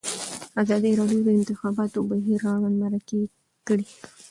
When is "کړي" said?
3.67-3.87